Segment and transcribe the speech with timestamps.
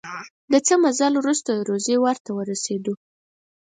[0.51, 2.93] د څه مزل وروسته د روضې ور ته ورسېدو.